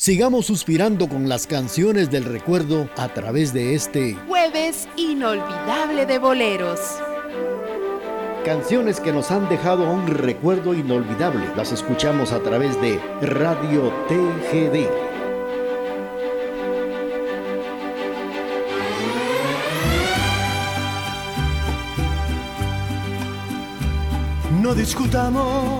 [0.00, 6.80] Sigamos suspirando con las canciones del recuerdo a través de este jueves inolvidable de boleros.
[8.42, 11.46] Canciones que nos han dejado un recuerdo inolvidable.
[11.54, 14.88] Las escuchamos a través de Radio TGD.
[24.62, 25.79] No discutamos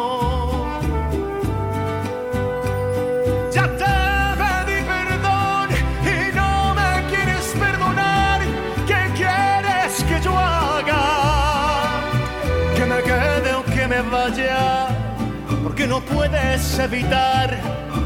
[16.13, 17.57] Puedes evitar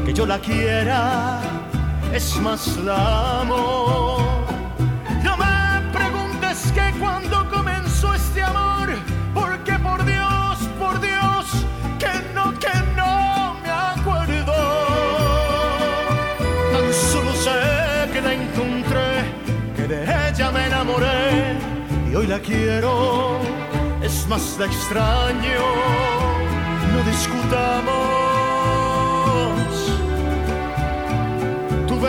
[0.04, 1.40] que yo la quiera,
[2.12, 4.18] es más la amo.
[5.22, 8.88] No me preguntes que cuando comenzó este amor,
[9.34, 11.44] porque por Dios, por Dios,
[11.98, 14.54] que no, que no me acuerdo.
[16.72, 19.10] Tan solo sé que la encontré,
[19.76, 21.58] que de ella me enamoré
[22.10, 23.40] y hoy la quiero
[24.06, 25.60] es más la extraño,
[26.92, 27.95] no discutamos.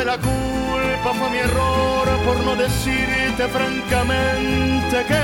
[0.08, 5.24] La culpa, fue mi error por no decirte francamente que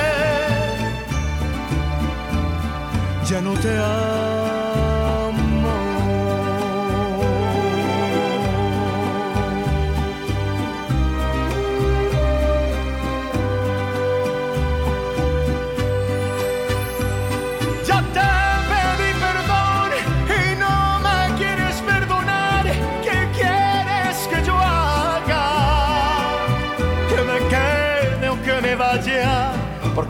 [3.30, 4.63] ya no te amo.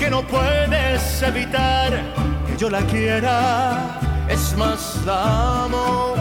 [0.04, 1.92] Porque no puedes evitar
[2.46, 6.16] que yo la quiera, es más la amo.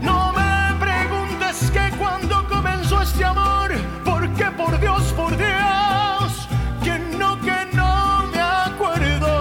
[0.00, 3.72] No me preguntes que cuando comenzó este amor,
[4.04, 6.48] porque por Dios, por Dios,
[6.82, 9.32] que no, que no me acuerdo.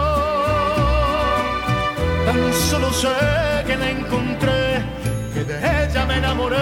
[2.26, 3.16] Tan solo sé
[3.66, 4.84] que la encontré,
[5.34, 6.58] que de ella me enamoré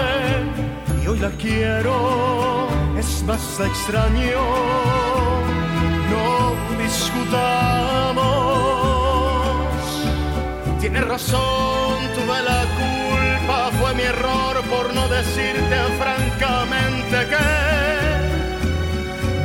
[1.02, 5.59] y hoy la quiero, es más la extraño
[7.10, 8.20] discutamos.
[10.80, 17.46] Tienes razón, tuve la culpa, fue mi error por no decirte francamente que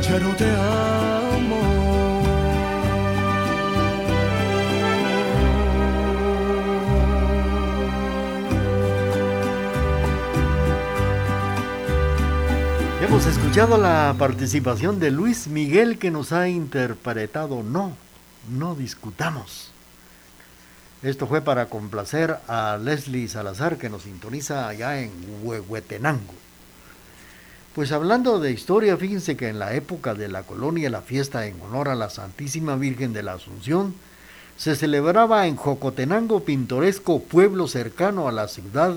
[0.08, 1.85] ya no te amo.
[13.16, 17.96] Hemos escuchado la participación de Luis Miguel que nos ha interpretado No,
[18.50, 19.70] no discutamos.
[21.02, 25.10] Esto fue para complacer a Leslie Salazar que nos sintoniza allá en
[25.42, 26.34] Huehuetenango.
[27.74, 31.58] Pues hablando de historia, fíjense que en la época de la colonia la fiesta en
[31.62, 33.94] honor a la Santísima Virgen de la Asunción
[34.58, 38.94] se celebraba en Jocotenango, pintoresco pueblo cercano a la ciudad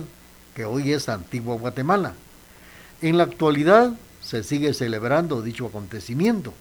[0.55, 2.15] que hoy es Antigua Guatemala.
[3.01, 3.93] En la actualidad
[4.29, 6.53] se sigue celebrando dicho acontecimiento.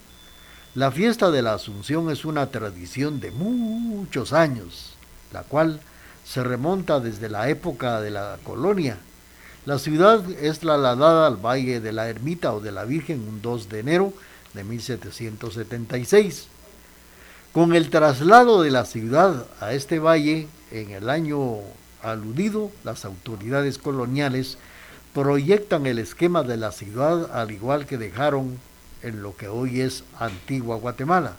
[0.74, 4.94] La fiesta de la Asunción es una tradición de muchos años,
[5.34, 5.80] la cual
[6.24, 8.96] se remonta desde la época de la colonia.
[9.66, 13.68] La ciudad es trasladada al Valle de la Ermita o de la Virgen un 2
[13.68, 14.14] de enero
[14.54, 16.46] de 1776.
[17.52, 21.58] Con el traslado de la ciudad a este valle en el año
[22.02, 24.56] aludido, las autoridades coloniales
[25.14, 28.58] proyectan el esquema de la ciudad al igual que dejaron
[29.02, 31.36] en lo que hoy es Antigua Guatemala,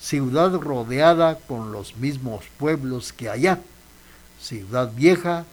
[0.00, 3.60] ciudad rodeada con los mismos pueblos que allá,
[4.40, 5.44] Ciudad Vieja,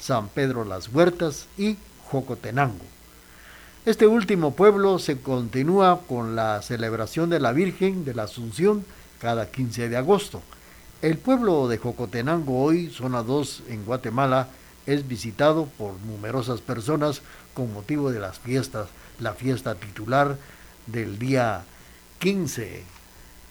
[0.00, 1.76] San Pedro Las Huertas y
[2.10, 2.84] Jocotenango.
[3.84, 8.84] Este último pueblo se continúa con la celebración de la Virgen de la Asunción
[9.20, 10.42] cada 15 de agosto.
[11.02, 14.48] El pueblo de Jocotenango hoy, zona 2 en Guatemala,
[14.86, 17.22] es visitado por numerosas personas
[17.54, 18.88] con motivo de las fiestas,
[19.20, 20.36] la fiesta titular
[20.86, 21.64] del día
[22.18, 22.84] 15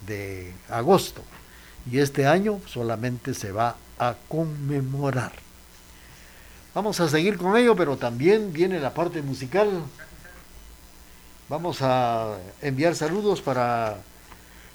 [0.07, 1.21] de agosto.
[1.91, 5.33] Y este año solamente se va a conmemorar.
[6.73, 9.69] Vamos a seguir con ello, pero también viene la parte musical.
[11.47, 13.97] Vamos a enviar saludos para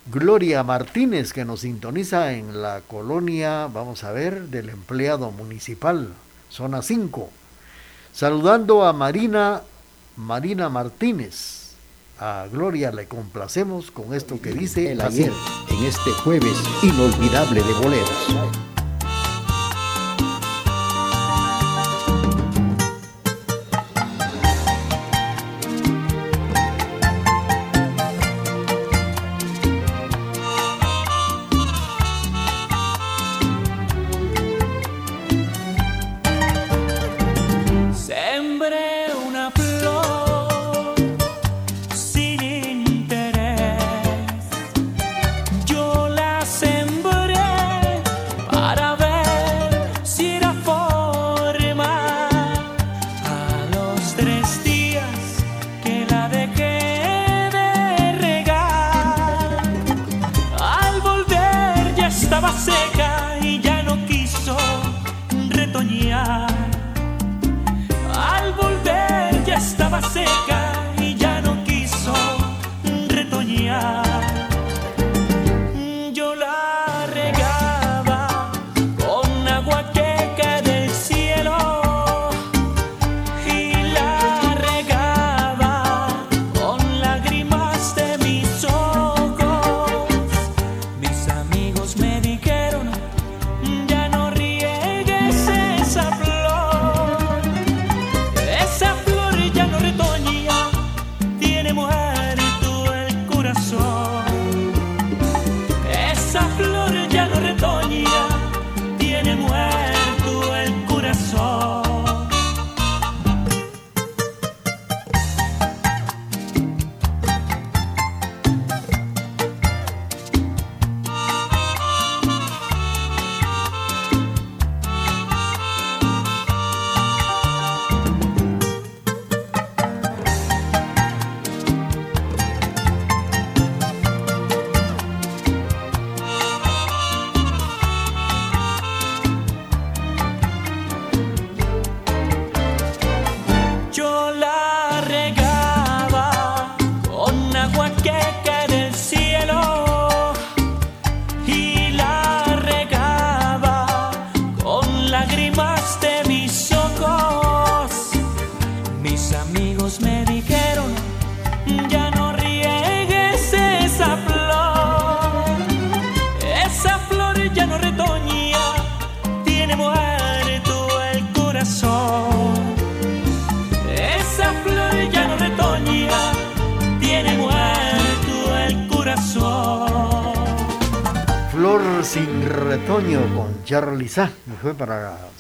[0.07, 6.15] Gloria Martínez, que nos sintoniza en la colonia, vamos a ver, del empleado municipal,
[6.51, 7.31] zona 5.
[8.13, 9.63] Saludando a Marina,
[10.17, 11.61] Marina Martínez.
[12.19, 15.33] A Gloria le complacemos con esto que dice el ayer,
[15.71, 18.80] en este jueves inolvidable de boleros.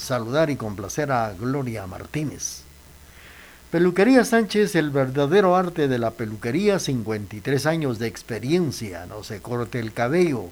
[0.00, 2.62] Saludar y complacer a Gloria Martínez.
[3.70, 9.79] Peluquería Sánchez, el verdadero arte de la peluquería, 53 años de experiencia, no se corte
[9.79, 10.47] el cabello.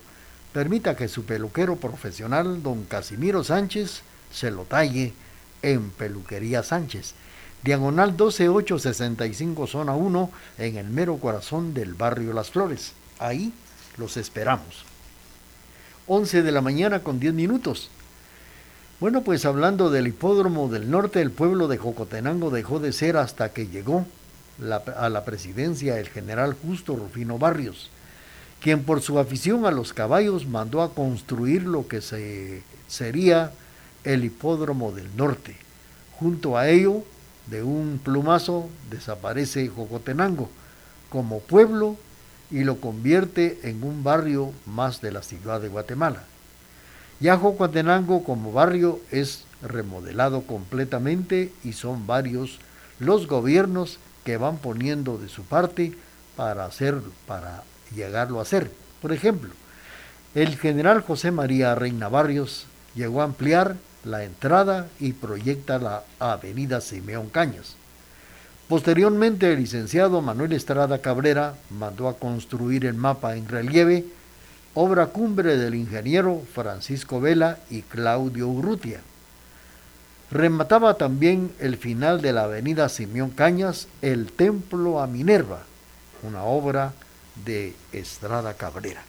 [0.53, 5.13] Permita que su peluquero profesional, don Casimiro Sánchez, se lo talle
[5.63, 7.15] en Peluquería Sánchez.
[7.65, 12.93] Diagonal 12865, zona 1, en el mero corazón del barrio Las Flores.
[13.19, 13.53] Ahí
[13.97, 14.85] los esperamos.
[16.07, 17.91] 11 de la mañana con 10 minutos.
[19.01, 23.53] Bueno, pues hablando del hipódromo del norte, el pueblo de Jocotenango dejó de ser hasta
[23.53, 24.05] que llegó
[24.97, 27.91] a la presidencia el general Justo Rufino Barrios,
[28.61, 33.53] quien por su afición a los caballos mandó a construir lo que se, sería
[34.03, 35.55] el hipódromo del norte.
[36.19, 37.05] Junto a ello,
[37.47, 40.51] de un plumazo, desaparece Jocotenango
[41.09, 41.97] como pueblo
[42.51, 46.25] y lo convierte en un barrio más de la ciudad de Guatemala.
[47.21, 52.61] Yajocuatenango como barrio es remodelado completamente y son varios
[53.01, 55.95] los gobiernos que van poniendo de su parte
[56.37, 58.71] para hacer para llegarlo a hacer.
[59.03, 59.51] Por ejemplo,
[60.35, 66.81] el general José María Reina Barrios llegó a ampliar la entrada y proyecta la avenida
[66.81, 67.75] Simeón Cañas.
[68.69, 74.05] Posteriormente, el licenciado Manuel Estrada Cabrera mandó a construir el mapa en relieve
[74.81, 79.01] obra cumbre del ingeniero Francisco Vela y Claudio Urrutia.
[80.31, 85.63] Remataba también el final de la avenida Simeón Cañas, el Templo a Minerva,
[86.23, 86.93] una obra
[87.45, 89.03] de Estrada Cabrera.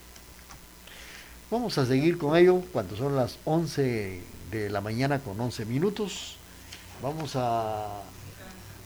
[1.51, 6.37] Vamos a seguir con ello cuando son las 11 de la mañana con 11 minutos.
[7.03, 8.01] Vamos a,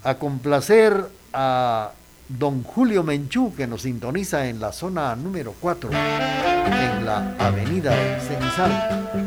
[0.03, 1.93] a complacer a
[2.27, 9.22] don Julio Menchú, que nos sintoniza en la zona número 4, en la avenida Cenizal.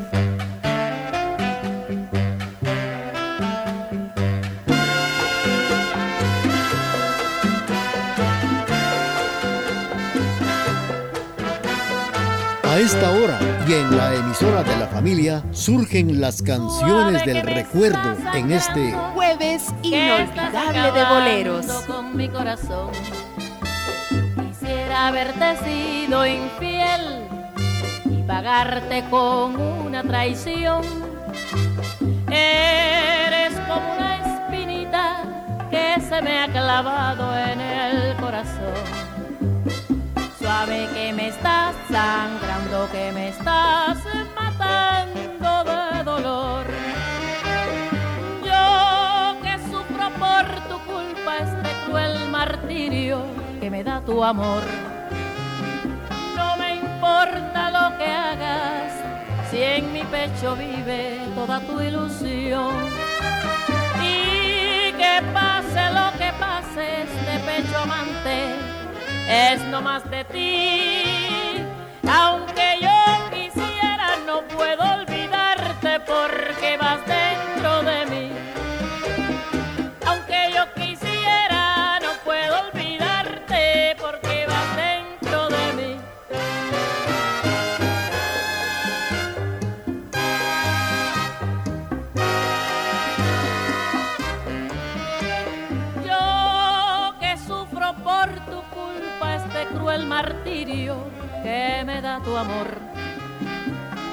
[12.86, 18.52] Esta hora y en la emisora de la familia surgen las canciones del recuerdo en
[18.52, 21.66] este jueves inolvidable de boleros.
[21.88, 22.90] Con mi corazón
[24.36, 27.26] quisiera haberte sido infiel
[28.04, 30.84] y pagarte con una traición.
[32.30, 35.24] Eres como una espinita
[35.72, 38.95] que se me ha clavado en el corazón
[40.58, 43.98] Sabe que me estás sangrando, que me estás
[44.34, 46.64] matando de dolor.
[48.42, 53.18] Yo que sufro por tu culpa este cruel martirio
[53.60, 54.62] que me da tu amor.
[56.34, 58.92] No me importa lo que hagas,
[59.50, 62.72] si en mi pecho vive toda tu ilusión.
[64.00, 68.75] Y que pase lo que pase, este pecho amante
[69.28, 71.56] es no más de ti.
[72.08, 77.15] Aunque yo quisiera, no puedo olvidarte porque vas dentro
[102.38, 102.68] amor.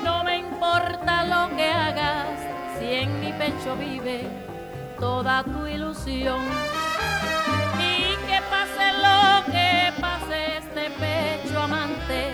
[0.03, 2.39] No me importa lo que hagas
[2.79, 4.27] si en mi pecho vive
[4.99, 6.41] toda tu ilusión.
[7.79, 12.31] Y que pase lo que pase este pecho amante,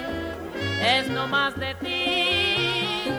[0.82, 3.12] es no más de ti.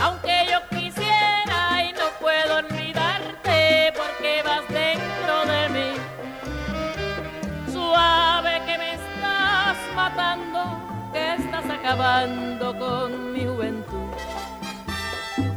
[0.00, 5.90] Aunque yo quisiera y no puedo olvidarte porque vas dentro de mí.
[7.72, 9.76] Suave que me estás
[11.88, 14.10] acabando con mi juventud.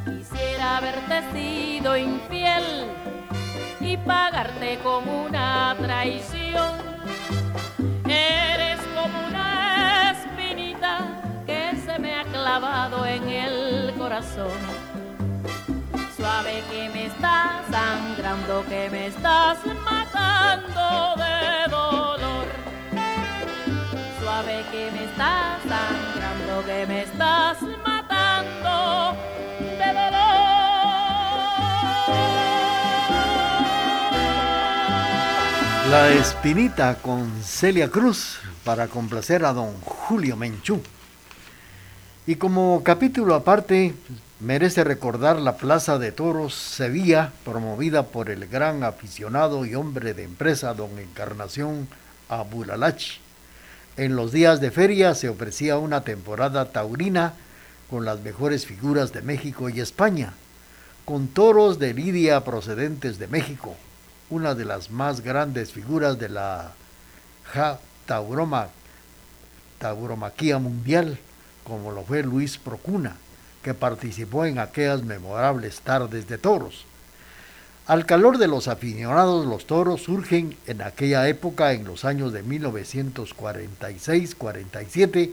[0.05, 2.87] Quisiera haberte sido infiel
[3.81, 6.71] y pagarte con una traición.
[8.05, 14.57] Eres como una espinita que se me ha clavado en el corazón.
[16.15, 22.60] Suave que me estás sangrando, que me estás matando de dolor
[24.71, 25.59] que me estás
[26.65, 29.17] que me estás matando.
[35.89, 40.81] La Espinita con Celia Cruz para complacer a don Julio Menchú.
[42.25, 43.93] Y como capítulo aparte,
[44.39, 50.23] merece recordar la Plaza de Toros Sevilla, promovida por el gran aficionado y hombre de
[50.23, 51.89] empresa don Encarnación
[52.29, 53.30] Abulalachi
[53.97, 57.33] en los días de feria se ofrecía una temporada taurina
[57.89, 60.33] con las mejores figuras de México y España,
[61.03, 63.75] con toros de lidia procedentes de México,
[64.29, 66.71] una de las más grandes figuras de la
[67.51, 68.69] ja tauroma,
[69.77, 71.17] tauromaquía mundial,
[71.65, 73.17] como lo fue Luis Procuna,
[73.61, 76.85] que participó en aquellas memorables tardes de toros.
[77.91, 82.41] Al calor de los aficionados, los toros surgen en aquella época, en los años de
[82.41, 85.29] 1946-47,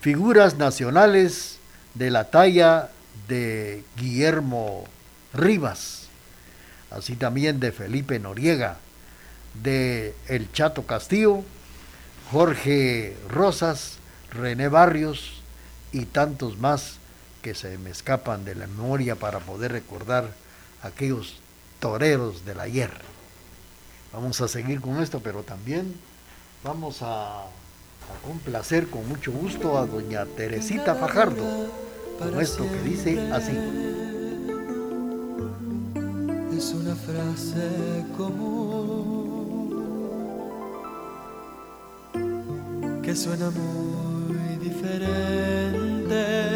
[0.00, 1.58] figuras nacionales
[1.94, 2.90] de la talla
[3.28, 4.82] de Guillermo
[5.32, 6.08] Rivas,
[6.90, 8.78] así también de Felipe Noriega,
[9.62, 11.44] de El Chato Castillo,
[12.32, 13.98] Jorge Rosas,
[14.32, 15.40] René Barrios
[15.92, 16.96] y tantos más
[17.42, 20.32] que se me escapan de la memoria para poder recordar
[20.82, 21.45] aquellos
[21.80, 22.90] toreros del ayer.
[24.12, 25.94] Vamos a seguir con esto, pero también
[26.64, 31.44] vamos a, a complacer con mucho gusto a doña Teresita Fajardo
[32.18, 33.56] con esto que dice así.
[36.56, 39.36] Es una frase común
[43.02, 46.55] que suena muy diferente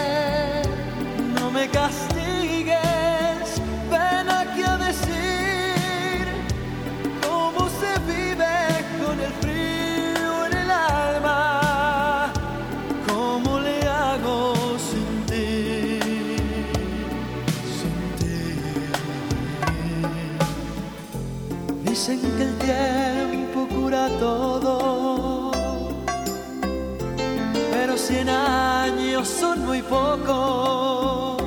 [29.71, 31.41] muy pocos,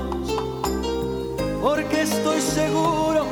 [1.60, 3.26] porque estoy seguro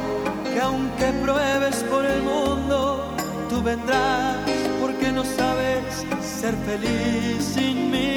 [0.52, 3.02] que aunque pruebes por el mundo,
[3.48, 4.36] tú vendrás,
[4.82, 8.11] porque no sabes ser feliz sin mí.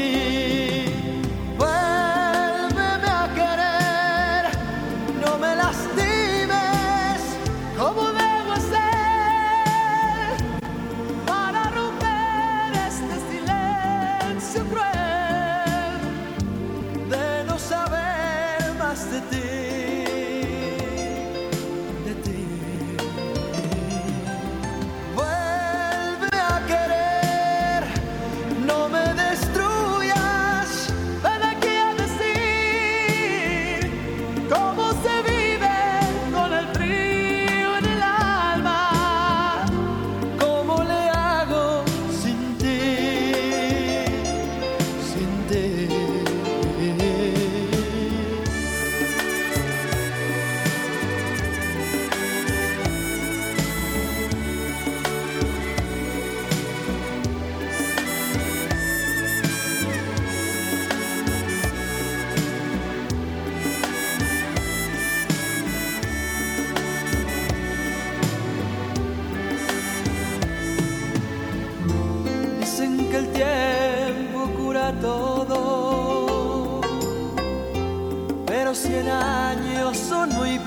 [80.06, 80.60] Años son muy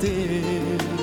[0.00, 0.99] de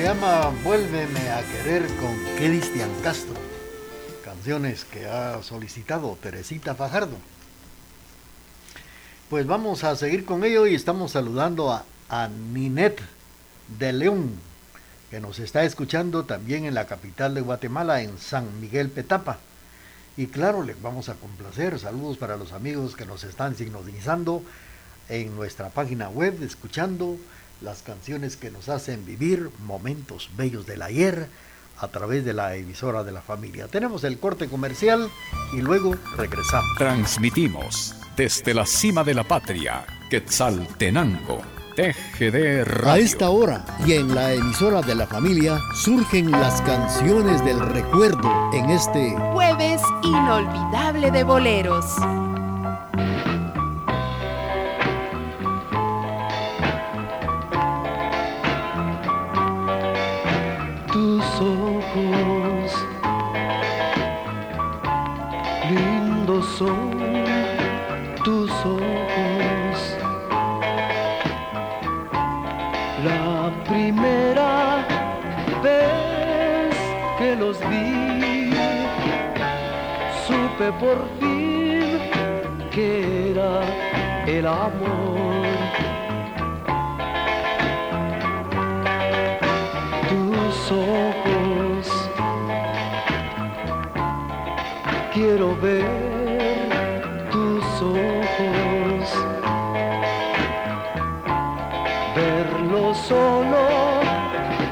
[0.00, 3.34] se llama Vuélveme a querer con Cristian Castro.
[4.24, 7.18] Canciones que ha solicitado Teresita Fajardo.
[9.28, 12.98] Pues vamos a seguir con ello y estamos saludando a, a Ninet
[13.78, 14.30] de León,
[15.10, 19.36] que nos está escuchando también en la capital de Guatemala, en San Miguel Petapa.
[20.16, 21.78] Y claro, les vamos a complacer.
[21.78, 24.42] Saludos para los amigos que nos están sintonizando
[25.10, 27.18] en nuestra página web, escuchando
[27.60, 31.28] las canciones que nos hacen vivir momentos bellos del ayer
[31.78, 33.68] a través de la emisora de la familia.
[33.68, 35.10] Tenemos el corte comercial
[35.52, 36.76] y luego regresamos.
[36.76, 41.40] Transmitimos desde la cima de la patria, Quetzaltenango,
[41.76, 42.92] TGD Radio.
[42.92, 48.50] A esta hora y en la emisora de la familia surgen las canciones del recuerdo
[48.52, 51.86] en este Jueves inolvidable de boleros.
[61.96, 62.72] Ojos.
[65.68, 67.24] Lindos son
[68.24, 69.96] tus ojos.
[73.04, 74.84] La primera
[75.62, 76.74] vez
[77.18, 78.52] que los vi
[80.26, 81.98] supe por fin
[82.70, 83.62] que era
[84.26, 85.09] el amor
[95.22, 95.84] Quiero ver
[97.30, 99.04] tus ojos,
[102.16, 104.00] verlos solo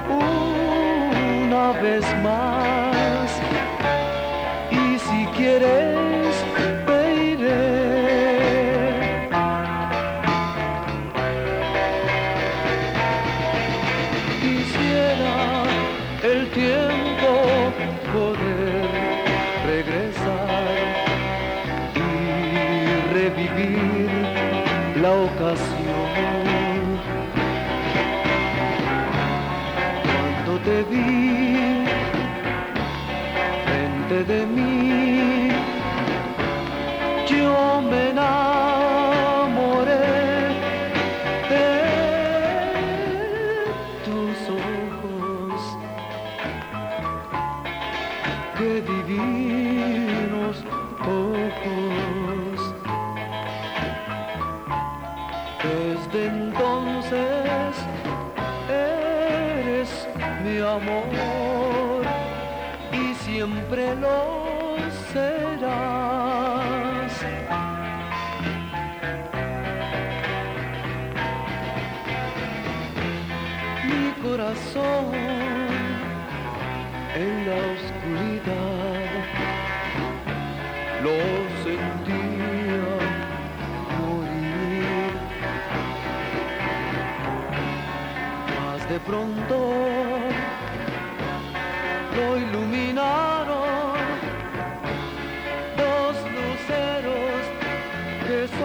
[0.09, 2.48] una vez más.
[98.29, 98.59] Que son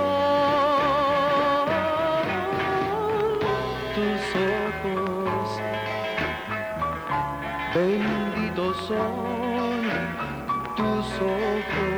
[3.95, 4.23] tus
[4.59, 5.61] ojos.
[7.73, 9.83] Benditos son
[10.75, 11.92] tus ojos.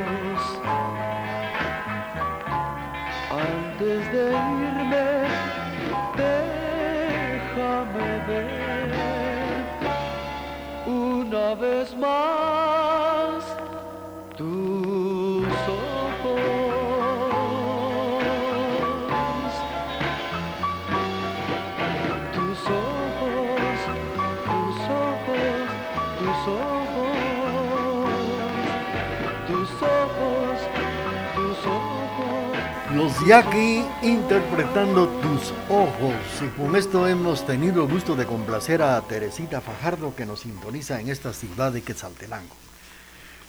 [33.26, 36.14] Los Yaqui interpretando tus ojos.
[36.42, 41.00] Y con esto hemos tenido el gusto de complacer a Teresita Fajardo que nos sintoniza
[41.00, 42.54] en esta ciudad de Quetzaltenango.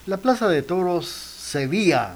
[0.08, 2.16] La Plaza de Toros Sevilla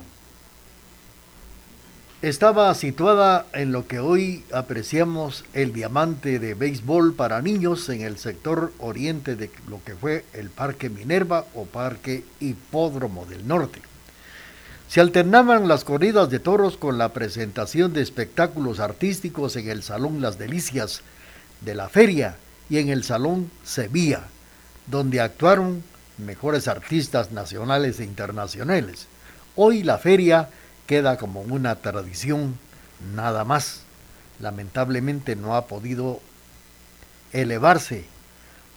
[2.23, 8.17] estaba situada en lo que hoy apreciamos el diamante de béisbol para niños en el
[8.17, 13.90] sector oriente de lo que fue el Parque Minerva o Parque Hipódromo del Norte.
[14.91, 20.19] Se alternaban las corridas de toros con la presentación de espectáculos artísticos en el Salón
[20.19, 20.99] Las Delicias
[21.61, 22.35] de la feria
[22.69, 24.23] y en el Salón Sevilla,
[24.87, 25.81] donde actuaron
[26.17, 29.07] mejores artistas nacionales e internacionales.
[29.55, 30.49] Hoy la feria
[30.87, 32.59] queda como una tradición
[33.15, 33.83] nada más.
[34.41, 36.19] Lamentablemente no ha podido
[37.31, 38.03] elevarse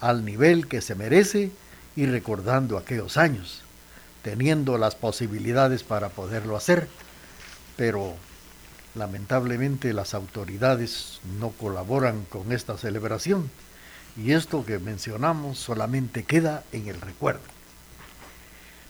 [0.01, 1.51] al nivel que se merece
[1.97, 3.64] y recordando aquellos años
[4.25, 6.89] teniendo las posibilidades para poderlo hacer,
[7.77, 8.15] pero
[8.95, 13.51] lamentablemente las autoridades no colaboran con esta celebración
[14.17, 17.43] y esto que mencionamos solamente queda en el recuerdo.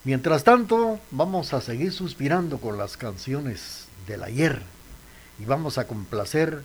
[0.04, 4.62] Mientras tanto, vamos a seguir suspirando con las canciones del ayer
[5.40, 6.62] y vamos a complacer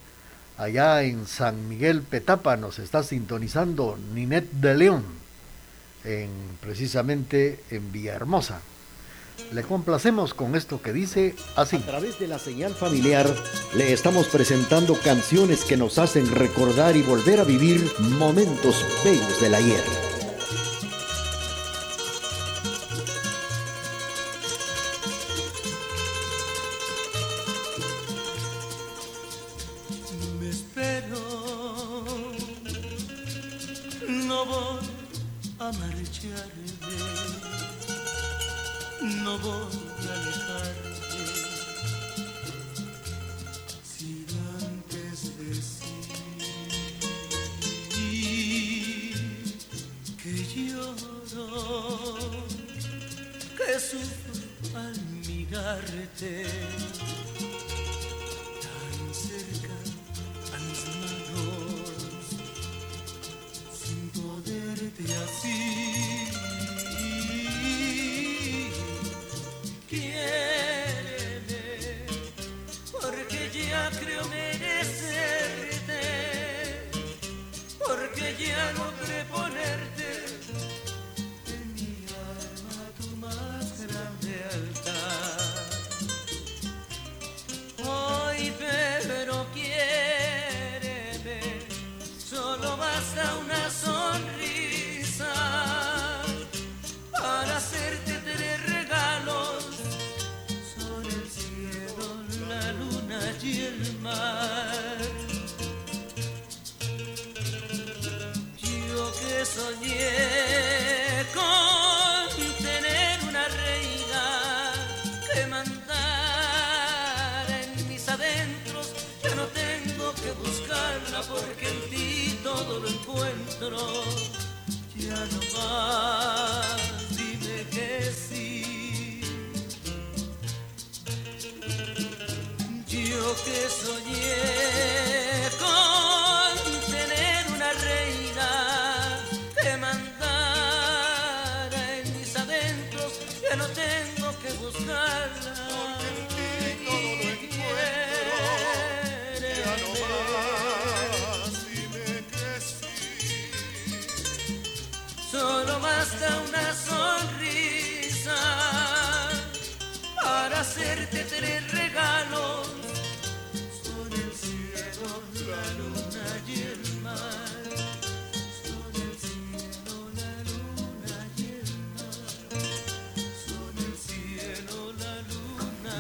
[0.57, 5.18] allá en San Miguel Petapa, nos está sintonizando Ninette de León
[6.09, 6.29] en,
[6.61, 8.61] precisamente en Villahermosa.
[9.53, 11.77] Le complacemos con esto que dice así.
[11.77, 13.33] A través de la señal familiar
[13.75, 19.55] le estamos presentando canciones que nos hacen recordar y volver a vivir momentos bellos del
[19.55, 20.08] ayer.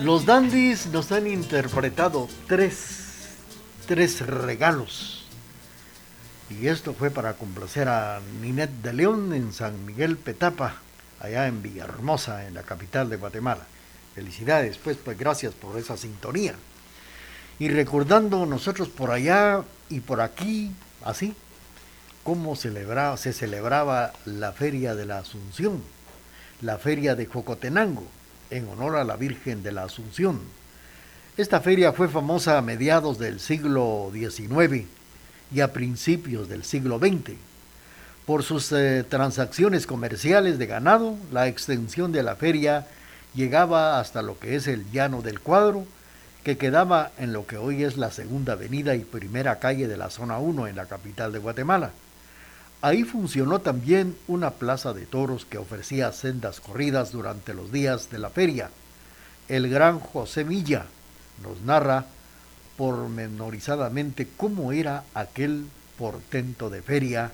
[0.03, 3.27] Los dandies nos han interpretado tres,
[3.85, 5.25] tres regalos.
[6.49, 10.75] Y esto fue para complacer a Ninet de León en San Miguel Petapa,
[11.19, 13.65] allá en Villahermosa, en la capital de Guatemala.
[14.15, 16.55] Felicidades, pues, pues gracias por esa sintonía.
[17.59, 20.71] Y recordando nosotros por allá y por aquí,
[21.03, 21.35] así,
[22.23, 25.83] cómo celebraba, se celebraba la Feria de la Asunción,
[26.61, 28.07] la Feria de Jocotenango
[28.49, 30.39] en honor a la Virgen de la Asunción.
[31.37, 34.85] Esta feria fue famosa a mediados del siglo XIX
[35.53, 37.37] y a principios del siglo XX.
[38.25, 42.87] Por sus eh, transacciones comerciales de ganado, la extensión de la feria
[43.33, 45.85] llegaba hasta lo que es el llano del cuadro,
[46.43, 50.09] que quedaba en lo que hoy es la segunda avenida y primera calle de la
[50.09, 51.91] zona 1 en la capital de Guatemala.
[52.81, 58.19] Ahí funcionó también una plaza de toros que ofrecía sendas corridas durante los días de
[58.19, 58.69] la feria.
[59.49, 60.85] El gran José Villa
[61.43, 62.05] nos narra
[62.77, 65.65] pormenorizadamente cómo era aquel
[65.97, 67.31] portento de feria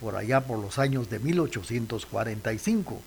[0.00, 3.00] por allá por los años de 1845.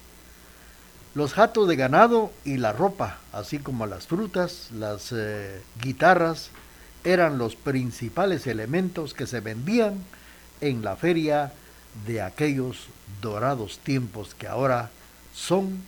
[1.13, 6.51] Los jatos de ganado y la ropa, así como las frutas, las eh, guitarras,
[7.03, 9.95] eran los principales elementos que se vendían
[10.61, 11.51] en la feria
[12.05, 12.87] de aquellos
[13.21, 14.89] dorados tiempos que ahora
[15.33, 15.81] son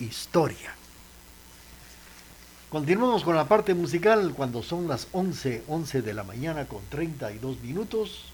[0.00, 0.74] historia.
[2.70, 7.60] Continuamos con la parte musical cuando son las 11, 11 de la mañana con 32
[7.60, 8.24] minutos.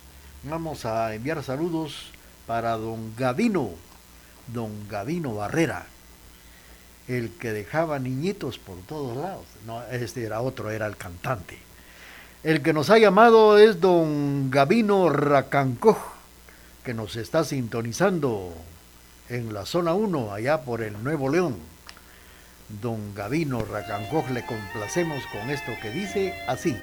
[0.45, 2.11] Vamos a enviar saludos
[2.47, 3.71] para don Gavino,
[4.47, 5.87] don Gavino Barrera,
[7.09, 9.45] el que dejaba niñitos por todos lados.
[9.67, 11.59] No, este era otro, era el cantante.
[12.45, 16.18] El que nos ha llamado es don Gavino Racancoj
[16.89, 18.51] que nos está sintonizando
[19.29, 21.59] en la zona 1, allá por el Nuevo León.
[22.81, 26.75] Don Gavino Racancoj, le complacemos con esto que dice así.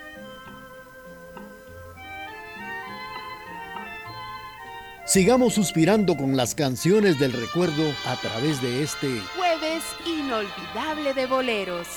[5.08, 11.88] Sigamos suspirando con las canciones del recuerdo a través de este jueves inolvidable de boleros.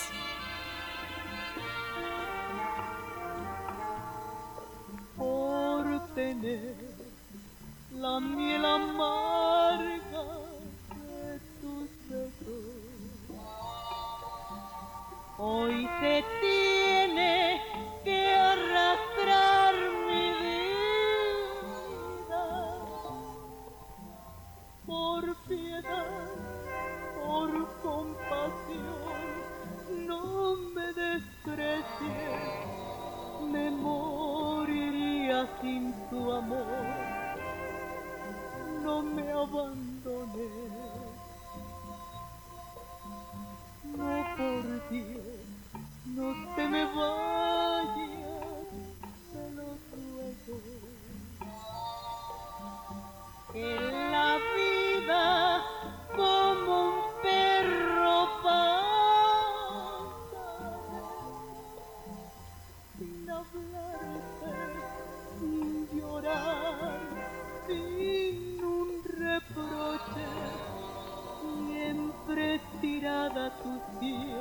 [5.14, 6.77] Por tener
[8.00, 10.24] la miel amarga
[10.94, 12.64] de tus besos.
[15.38, 17.61] Hoy se tiene
[18.04, 19.74] que arrastrar
[20.06, 22.44] mi vida.
[24.87, 26.30] Por piedad,
[27.16, 27.50] por
[27.82, 29.20] compasión,
[30.06, 30.22] no
[30.74, 32.40] me desprecies,
[33.50, 37.07] me moriría sin tu amor
[38.88, 40.48] no me abandoné.
[43.98, 45.38] No por Dios,
[46.16, 48.68] no te me vayas,
[49.33, 50.57] te lo ruego.
[53.55, 55.27] En la vida
[56.16, 60.46] como un perro pasa,
[62.98, 64.53] sin hablarte,
[65.38, 67.01] sin llorar,
[67.66, 68.57] sin
[72.28, 74.34] siempre tirada tu piel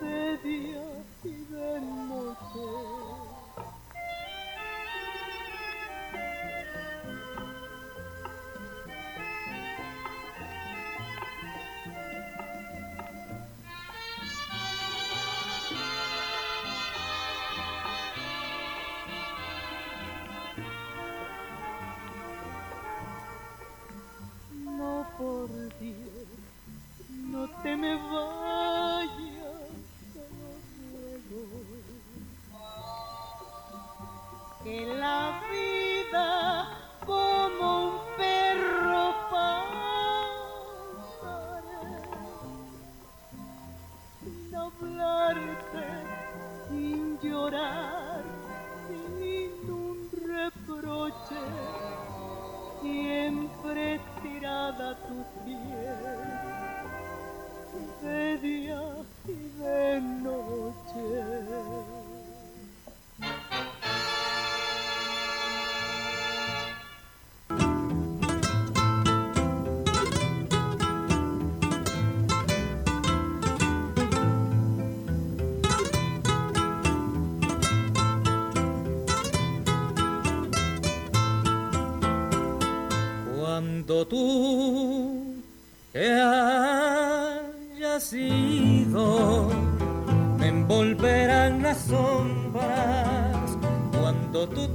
[0.00, 3.11] de día y de noche.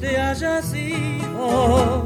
[0.08, 2.06] Te hayas ido,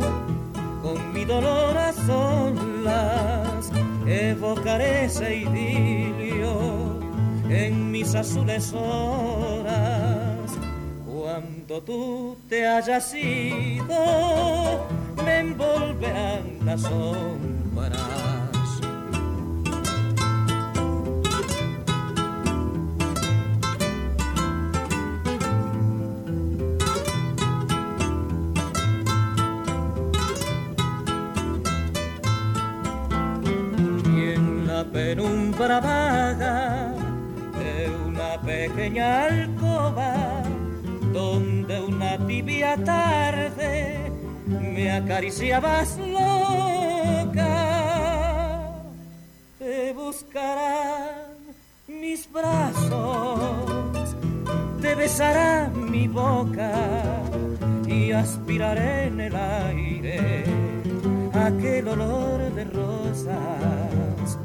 [0.82, 3.72] con mi dolor a solas,
[4.08, 7.00] evocaré ese idilio
[7.50, 10.50] en mis azules horas.
[11.06, 14.88] Cuando tú te hayas ido,
[15.24, 18.21] me envolverán las sombras.
[38.92, 40.44] Pequeña alcoba,
[41.14, 44.12] donde una tibia tarde
[44.46, 47.46] me acariciabas loca,
[49.60, 51.38] te buscarán
[51.88, 54.16] mis brazos,
[54.82, 56.72] te besará mi boca
[57.88, 60.44] y aspiraré en el aire
[61.34, 64.38] aquel olor de rosas.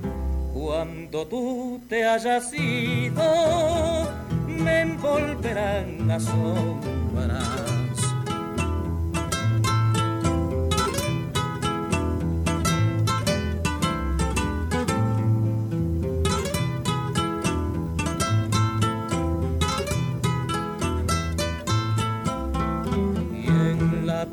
[0.55, 4.26] Cuando tú te hayas ido,
[4.67, 7.67] me envolverán las sombras.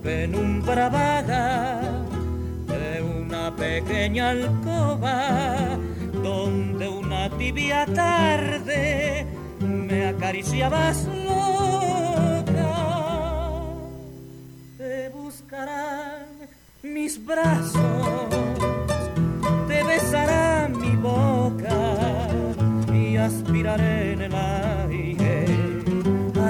[0.02, 1.80] Penumbra vaga
[2.68, 5.78] de una pequeña alcoba
[6.22, 9.33] donde una tibia tarde
[9.94, 12.74] me acariciabas loca.
[14.78, 16.26] Te buscarán
[16.82, 18.30] mis brazos,
[19.68, 21.80] te besará mi boca
[22.92, 25.46] y aspiraré en el aire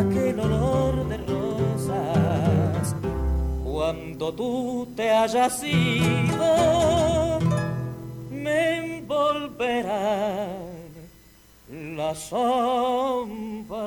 [0.01, 2.95] aquel olor de rosas
[3.63, 7.39] cuando tú te hayas ido,
[8.31, 10.72] me envolverán
[11.95, 13.83] la sombra.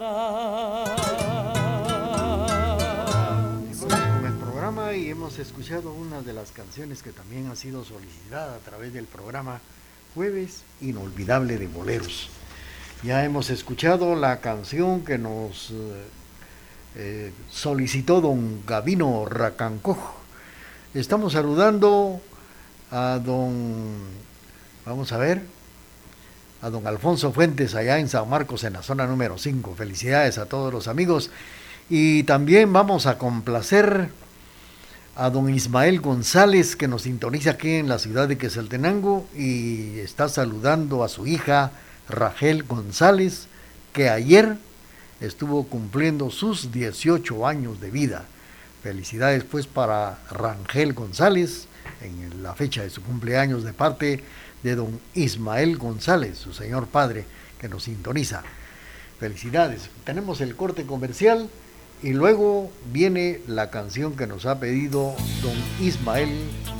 [3.80, 8.56] Con el programa y hemos escuchado una de las canciones que también ha sido solicitada
[8.56, 9.60] a través del programa
[10.14, 12.28] Jueves Inolvidable de Boleros.
[13.02, 16.04] Ya hemos escuchado la canción que nos eh,
[16.96, 20.14] eh, solicitó don Gavino Racancojo.
[20.94, 22.20] Estamos saludando
[22.90, 23.98] a don,
[24.84, 25.55] vamos a ver,
[26.66, 29.76] a don Alfonso Fuentes allá en San Marcos en la zona número 5.
[29.76, 31.30] Felicidades a todos los amigos.
[31.88, 34.08] Y también vamos a complacer
[35.14, 40.28] a don Ismael González que nos sintoniza aquí en la ciudad de Quesaltenango y está
[40.28, 41.70] saludando a su hija
[42.08, 43.46] Rachel González
[43.92, 44.56] que ayer
[45.20, 48.24] estuvo cumpliendo sus 18 años de vida.
[48.82, 51.68] Felicidades pues para Rangel González
[52.02, 54.24] en la fecha de su cumpleaños de parte
[54.66, 57.24] de don Ismael González, su señor padre,
[57.60, 58.42] que nos sintoniza.
[59.20, 59.90] Felicidades.
[60.04, 61.48] Tenemos el corte comercial
[62.02, 66.28] y luego viene la canción que nos ha pedido don Ismael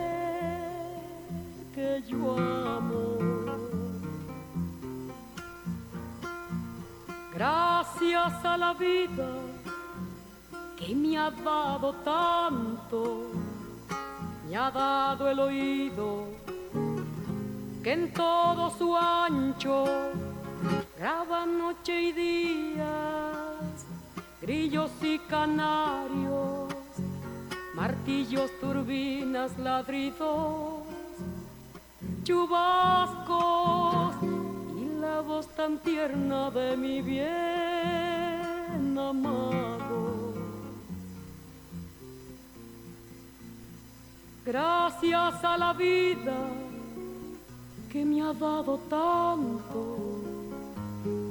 [1.75, 3.17] que yo amo.
[7.33, 9.29] Gracias a la vida
[10.77, 13.27] que me ha dado tanto,
[14.49, 16.25] me ha dado el oído
[17.83, 19.85] que en todo su ancho
[20.97, 23.85] graba noche y días,
[24.41, 26.73] grillos y canarios,
[27.73, 30.83] martillos, turbinas, ladridos,
[32.23, 34.15] chubascos
[34.77, 39.61] y la voz tan tierna de mi bien amado.
[44.45, 46.33] Gracias a la vida
[47.91, 50.00] que me ha dado tanto,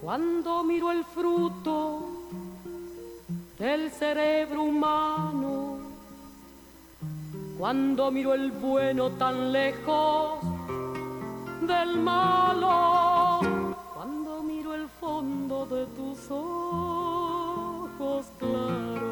[0.00, 2.08] cuando miro el fruto
[3.58, 5.76] del cerebro humano,
[7.58, 10.38] cuando miro el bueno tan lejos
[11.60, 13.40] del malo,
[13.94, 19.10] cuando miro el fondo de tus ojos claros.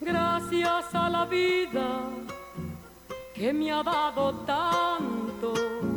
[0.00, 2.00] Gracias a la vida
[3.34, 5.89] que me ha dado tanto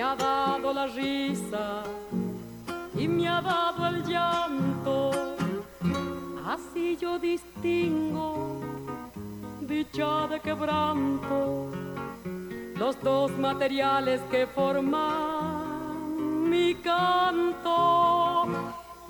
[0.00, 1.82] me ha dado la risa
[2.96, 5.10] y me ha dado el llanto.
[6.46, 8.62] Así yo distingo
[9.60, 11.68] dicha de quebranto,
[12.76, 18.46] los dos materiales que forman mi canto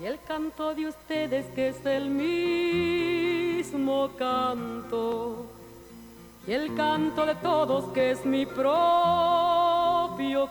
[0.03, 5.47] y el canto de ustedes que es el mismo canto
[6.49, 8.45] y el canto de todos que es mi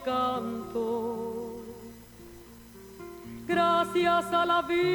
[0.03, 1.63] canto.
[3.47, 4.89] Gracias a la vida.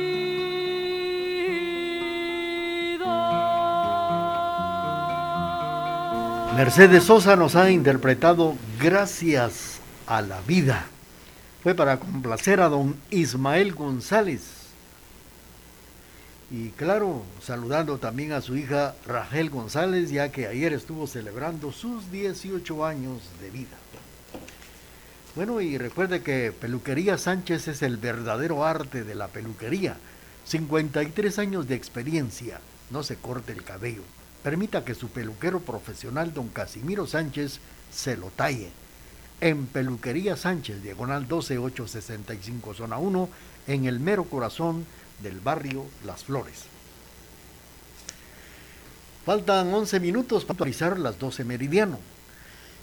[6.56, 10.86] Mercedes Sosa nos ha interpretado Gracias a la vida.
[11.62, 14.42] Fue para complacer a don Ismael González.
[16.50, 22.12] Y claro, saludando también a su hija Rachel González, ya que ayer estuvo celebrando sus
[22.12, 23.76] 18 años de vida.
[25.34, 29.96] Bueno, y recuerde que Peluquería Sánchez es el verdadero arte de la peluquería.
[30.44, 32.60] 53 años de experiencia,
[32.90, 34.02] no se corte el cabello.
[34.44, 37.58] Permita que su peluquero profesional, don Casimiro Sánchez,
[37.92, 38.70] se lo talle.
[39.40, 43.28] En Peluquería Sánchez, diagonal 12865, zona 1,
[43.66, 44.86] en el mero corazón
[45.20, 46.66] del barrio Las Flores.
[49.26, 51.98] Faltan 11 minutos para actualizar las 12 meridiano.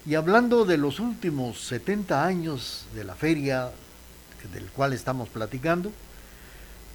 [0.05, 3.69] Y hablando de los últimos 70 años de la feria
[4.51, 5.91] del cual estamos platicando,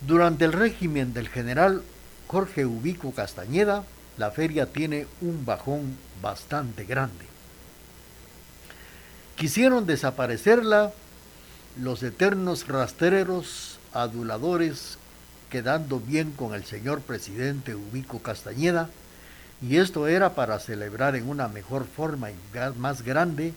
[0.06, 1.82] durante el régimen del general
[2.26, 3.84] Jorge Ubico Castañeda,
[4.18, 7.26] la feria tiene un bajón bastante grande.
[9.36, 10.92] Quisieron desaparecerla
[11.80, 14.98] los eternos rastreros aduladores
[15.50, 18.90] quedando bien con el señor presidente Ubico Castañeda,
[19.62, 22.36] y esto era para celebrar en una mejor forma y
[22.76, 23.54] más grande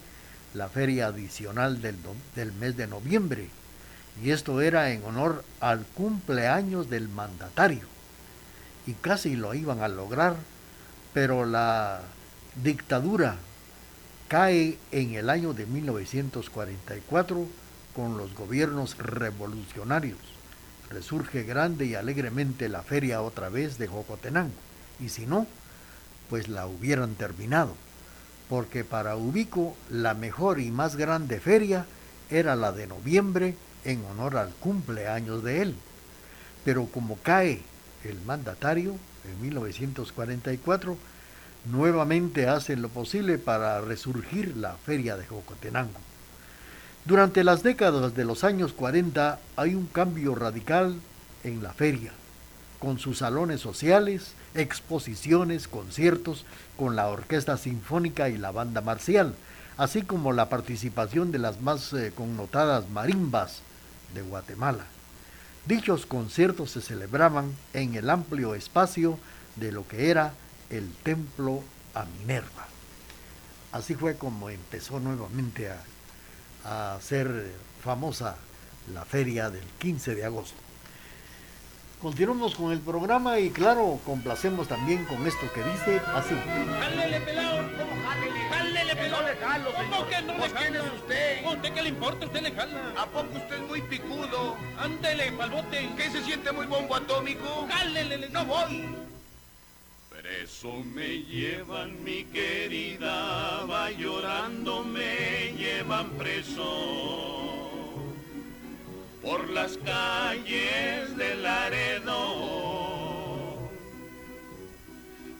[0.53, 1.97] la feria adicional del,
[2.35, 3.49] del mes de noviembre,
[4.23, 7.87] y esto era en honor al cumpleaños del mandatario.
[8.87, 10.35] Y casi lo iban a lograr,
[11.13, 12.01] pero la
[12.63, 13.37] dictadura
[14.27, 17.47] cae en el año de 1944
[17.95, 20.19] con los gobiernos revolucionarios.
[20.89, 24.53] Resurge grande y alegremente la feria otra vez de Jocotenango.
[24.99, 25.47] Y si no,
[26.29, 27.75] pues la hubieran terminado.
[28.49, 31.85] Porque para Ubico la mejor y más grande feria
[32.29, 33.55] era la de noviembre
[33.85, 35.75] en honor al cumpleaños de él.
[36.65, 37.61] Pero como cae
[38.03, 40.97] el mandatario en 1944,
[41.65, 45.99] nuevamente hacen lo posible para resurgir la feria de Jocotenango.
[47.05, 50.99] Durante las décadas de los años 40 hay un cambio radical
[51.43, 52.11] en la feria,
[52.79, 56.45] con sus salones sociales, exposiciones, conciertos
[56.77, 59.35] con la orquesta sinfónica y la banda marcial,
[59.77, 63.61] así como la participación de las más eh, connotadas marimbas
[64.13, 64.85] de Guatemala.
[65.65, 69.19] Dichos conciertos se celebraban en el amplio espacio
[69.55, 70.33] de lo que era
[70.69, 72.67] el templo a Minerva.
[73.71, 77.51] Así fue como empezó nuevamente a, a ser
[77.83, 78.35] famosa
[78.93, 80.68] la feria del 15 de agosto.
[82.01, 86.33] Continuamos con el programa y claro, complacemos también con esto que dice así.
[86.79, 87.57] ¡Jálele, pelado!
[87.77, 88.39] ¿Cómo jálele?
[88.49, 89.21] ¡Jálele, pelado!
[89.21, 91.45] No le jalo, ¿Cómo que no le ¿Quién es usted?
[91.45, 92.25] ¿A usted qué le importa?
[92.25, 92.93] Usted le jala.
[92.97, 94.55] ¿A poco usted es muy picudo?
[94.79, 95.89] Ándele, pa'l bote.
[95.97, 97.67] ¿Qué se siente muy bombo atómico?
[97.69, 98.29] ¡Jálele!
[98.29, 98.95] ¡No voy!
[100.09, 107.58] Preso me llevan, mi querida, va llorando, me llevan preso
[109.21, 112.79] por las calles del Laredo.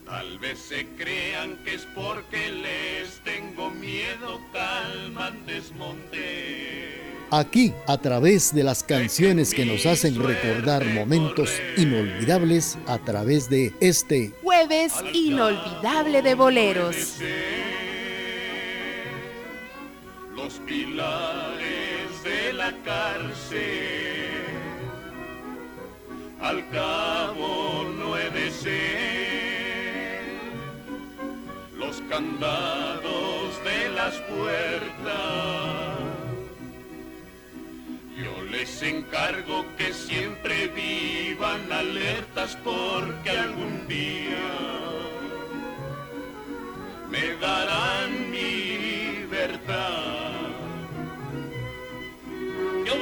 [0.05, 6.99] Tal vez se crean que es porque les tengo miedo, calman desmonte.
[7.31, 13.71] Aquí, a través de las canciones que nos hacen recordar momentos inolvidables, a través de
[13.79, 17.17] este Jueves inolvidable de boleros.
[20.35, 21.78] Los pilares
[22.83, 24.45] cárcel,
[26.41, 29.19] al cabo nueve c
[31.77, 35.99] los candados de las puertas.
[38.21, 44.49] Yo les encargo que siempre vivan alertas porque algún día
[47.09, 48.68] me darán mi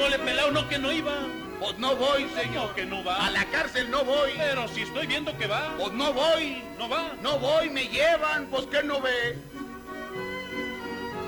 [0.07, 1.27] Yo no le pelado, no que no iba.
[1.59, 2.61] Pues no voy, señor.
[2.61, 3.25] ¿Cómo que no va?
[3.25, 4.31] A la cárcel no voy.
[4.37, 5.75] Pero si estoy viendo que va.
[5.77, 6.63] Pues no voy.
[6.77, 7.11] ¿No va?
[7.21, 8.45] No voy, me llevan.
[8.45, 9.37] Pues que no ve.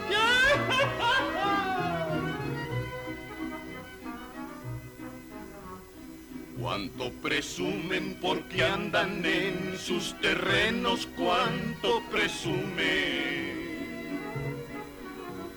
[6.57, 13.58] Cuánto presumen porque andan en sus terrenos, cuánto presumen.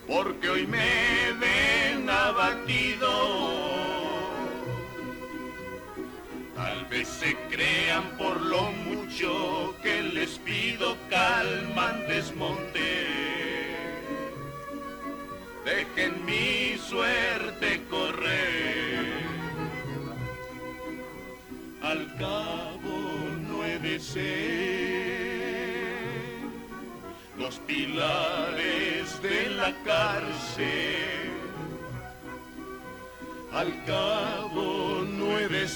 [0.07, 3.09] Porque hoy me ven abatido.
[6.55, 13.23] Tal vez se crean por lo mucho que les pido calman desmonte.
[15.65, 19.23] Dejen mi suerte correr
[21.81, 22.97] al cabo
[23.47, 24.82] nueve c
[27.53, 31.31] los pilares de la cárcel.
[33.51, 35.67] Al cabo nueve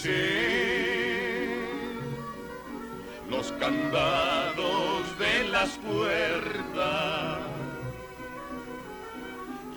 [3.30, 7.40] los candados de las puertas.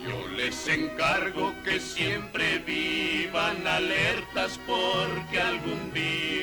[0.02, 6.40] Yo les encargo que siempre vivan alertas porque algún día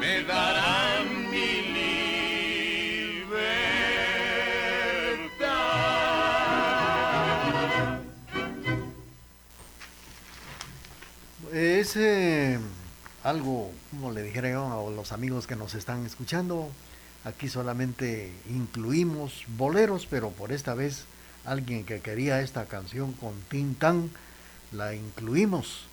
[0.00, 1.23] me darán
[11.96, 12.58] Eh,
[13.22, 16.70] algo, como le dijera yo a los amigos que nos están escuchando,
[17.24, 21.04] aquí solamente incluimos boleros, pero por esta vez
[21.44, 24.10] alguien que quería esta canción con Tintán,
[24.72, 25.84] la incluimos.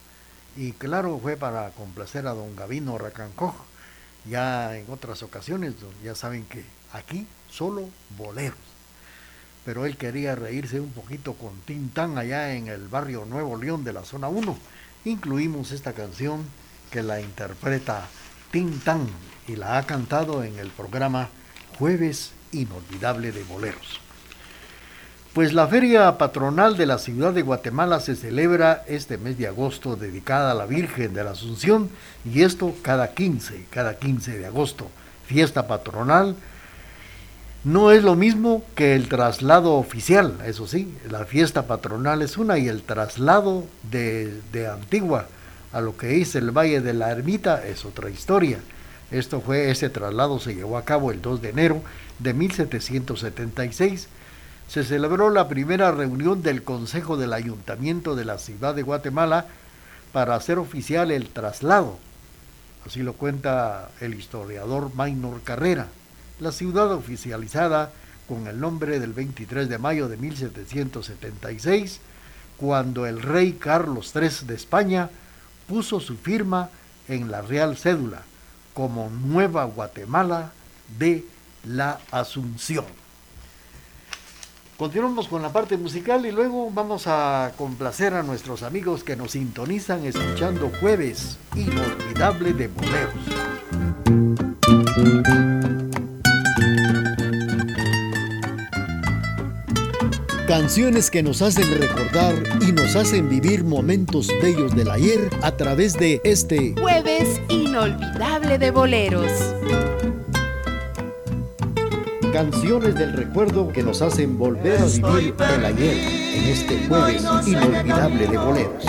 [0.55, 3.53] Y claro, fue para complacer a don Gavino Racancoj.
[4.25, 5.73] Ya en otras ocasiones,
[6.03, 6.63] ya saben que
[6.93, 8.57] aquí solo boleros.
[9.65, 13.93] Pero él quería reírse un poquito con Tintán allá en el barrio Nuevo León de
[13.93, 14.57] la zona 1.
[15.03, 16.43] Incluimos esta canción
[16.91, 18.07] que la interpreta
[18.51, 19.07] Tintán
[19.47, 21.29] y la ha cantado en el programa
[21.79, 23.99] Jueves Inolvidable de Boleros.
[25.33, 29.95] Pues la feria patronal de la ciudad de Guatemala se celebra este mes de agosto
[29.95, 31.89] dedicada a la Virgen de la Asunción
[32.25, 34.87] y esto cada 15, cada 15 de agosto.
[35.25, 36.35] Fiesta patronal
[37.64, 42.57] no es lo mismo que el traslado oficial, eso sí, la fiesta patronal es una
[42.57, 45.28] y el traslado de, de Antigua
[45.72, 48.59] a lo que es el Valle de la Ermita es otra historia.
[49.09, 51.82] Esto fue, ese traslado se llevó a cabo el 2 de enero
[52.20, 54.07] de 1776
[54.72, 59.47] se celebró la primera reunión del Consejo del Ayuntamiento de la Ciudad de Guatemala
[60.14, 61.99] para hacer oficial el traslado.
[62.86, 65.88] Así lo cuenta el historiador Maynor Carrera.
[66.41, 67.91] La ciudad oficializada
[68.27, 71.99] con el nombre del 23 de mayo de 1776,
[72.57, 75.11] cuando el rey Carlos III de España
[75.67, 76.71] puso su firma
[77.07, 78.23] en la Real Cédula
[78.73, 80.51] como Nueva Guatemala
[80.97, 81.23] de
[81.63, 82.85] la Asunción.
[84.77, 89.33] Continuamos con la parte musical y luego vamos a complacer a nuestros amigos que nos
[89.33, 93.13] sintonizan escuchando Jueves Inolvidable de Boleros.
[100.51, 105.93] Canciones que nos hacen recordar y nos hacen vivir momentos bellos del ayer a través
[105.93, 109.31] de este Jueves Inolvidable de Boleros.
[112.33, 115.97] Canciones del recuerdo que nos hacen volver a vivir el ayer
[116.35, 118.85] en este jueves inolvidable de boleros.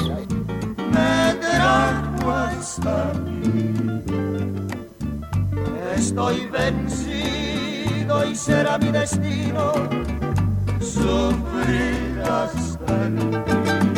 [5.97, 10.22] Estoy vencido y será mi destino
[10.93, 13.17] sufrir hasta el
[13.47, 13.95] fin.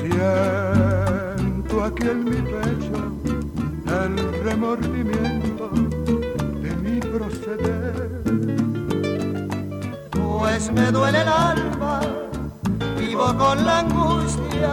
[0.00, 2.98] Siento aquí en mi pecho
[4.04, 4.14] el
[4.44, 5.70] remordimiento
[6.62, 8.22] de mi proceder.
[10.10, 12.00] Pues me duele el alma,
[12.98, 14.72] vivo con la angustia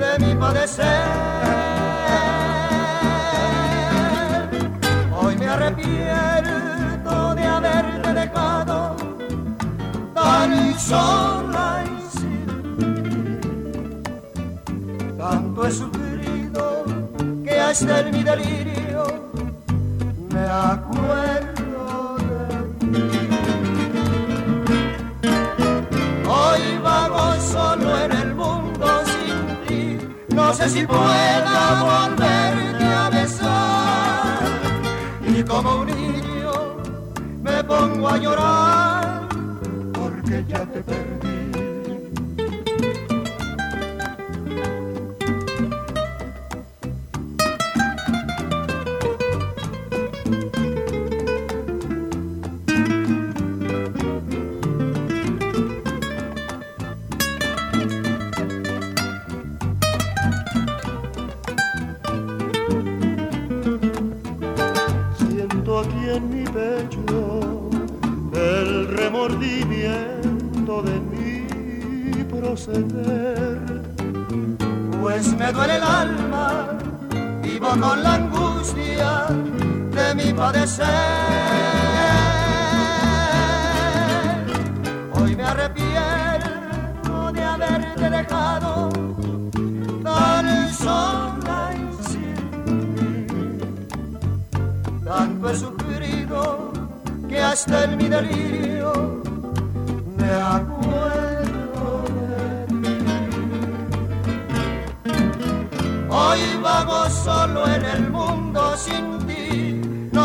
[0.00, 1.06] de mi padecer.
[5.22, 6.39] Hoy me arrepiento
[15.20, 16.84] Tanto he sufrido
[17.44, 19.04] que hasta en mi delirio
[20.32, 23.28] me acuerdo de ti.
[26.26, 29.98] Hoy vago solo en el mundo sin ti,
[30.34, 34.38] no sé si pueda volverte a besar.
[35.26, 36.52] Y como un niño
[37.42, 38.89] me pongo a llorar
[40.46, 41.09] porque ya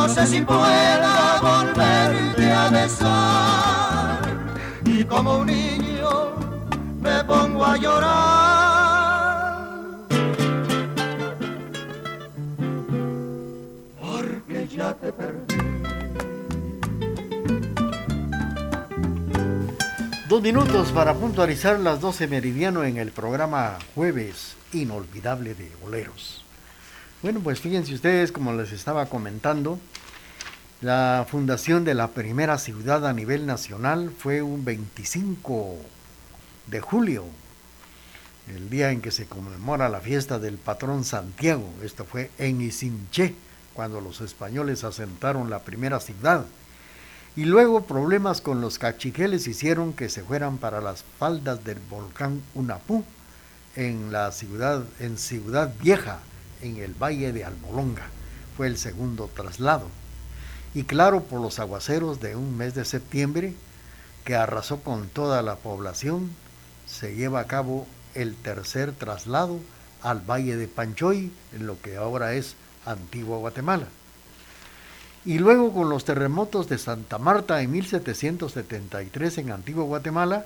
[0.08, 4.22] no sé si pueda volverte a besar.
[4.86, 6.36] Y como un niño
[7.02, 9.56] me pongo a llorar.
[14.00, 15.56] Porque ya te perdí.
[20.30, 26.46] Dos minutos para puntualizar las 12 meridiano en el programa Jueves Inolvidable de Boleros.
[27.24, 29.80] Bueno, pues fíjense ustedes, como les estaba comentando,
[30.82, 35.78] la fundación de la primera ciudad a nivel nacional fue un 25
[36.68, 37.24] de julio,
[38.54, 41.74] el día en que se conmemora la fiesta del patrón Santiago.
[41.82, 43.36] Esto fue en Isinché,
[43.74, 46.46] cuando los españoles asentaron la primera ciudad.
[47.38, 52.42] Y luego problemas con los cachiqueles hicieron que se fueran para las faldas del volcán
[52.54, 53.06] Unapú,
[53.78, 56.20] en la ciudad, en Ciudad Vieja,
[56.62, 58.08] en el valle de Almolonga.
[58.58, 59.90] Fue el segundo traslado.
[60.76, 63.56] Y claro, por los aguaceros de un mes de septiembre,
[64.26, 66.30] que arrasó con toda la población,
[66.86, 69.60] se lleva a cabo el tercer traslado
[70.04, 72.56] al Valle de Panchoy, en lo que ahora es
[72.86, 73.88] Antigua Guatemala.
[75.26, 80.46] Y luego con los terremotos de Santa Marta en 1773 en Antigua Guatemala,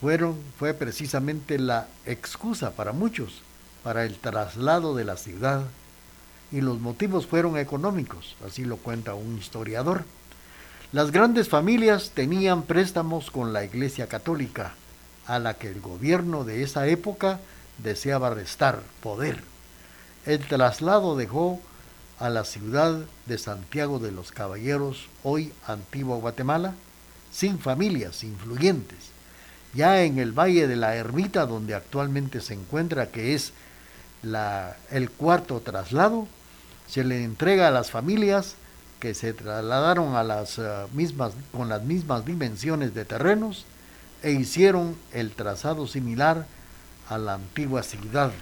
[0.00, 3.42] fueron, fue precisamente la excusa para muchos
[3.82, 5.62] para el traslado de la ciudad.
[6.52, 10.04] Y los motivos fueron económicos, así lo cuenta un historiador.
[10.92, 14.74] Las grandes familias tenían préstamos con la Iglesia Católica,
[15.26, 17.40] a la que el gobierno de esa época
[17.78, 19.42] deseaba restar poder.
[20.24, 21.60] El traslado dejó
[22.18, 26.74] a la ciudad de Santiago de los Caballeros, hoy Antigua Guatemala,
[27.32, 29.10] sin familias influyentes.
[29.74, 33.52] Ya en el Valle de la Ermita, donde actualmente se encuentra, que es
[34.22, 36.26] la, el cuarto traslado,
[36.86, 38.54] se le entrega a las familias
[39.00, 43.66] que se trasladaron a las uh, mismas, con las mismas dimensiones de terrenos
[44.22, 46.46] e hicieron el trazado similar
[47.08, 48.32] a la antigua ciudad.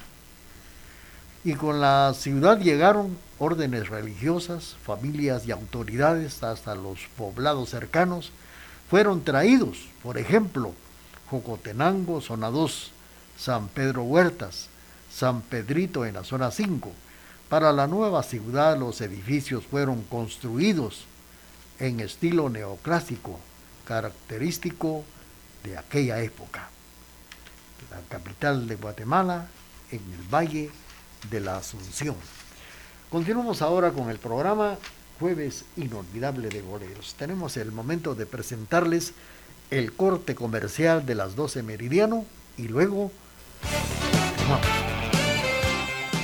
[1.43, 8.31] Y con la ciudad llegaron órdenes religiosas, familias y autoridades hasta los poblados cercanos,
[8.89, 10.73] fueron traídos, por ejemplo,
[11.29, 12.91] Jocotenango, zona 2,
[13.37, 14.69] San Pedro Huertas,
[15.11, 16.91] San Pedrito en la zona 5.
[17.55, 21.05] Para la nueva ciudad los edificios fueron construidos
[21.79, 23.39] en estilo neoclásico,
[23.87, 25.05] característico
[25.63, 26.67] de aquella época.
[27.91, 29.47] La capital de Guatemala
[29.89, 30.69] en el Valle
[31.31, 32.17] de la Asunción.
[33.09, 34.77] Continuamos ahora con el programa
[35.17, 37.15] Jueves Inolvidable de Boleros.
[37.17, 39.13] Tenemos el momento de presentarles
[39.71, 42.25] el corte comercial de las 12 meridiano
[42.57, 43.13] y luego...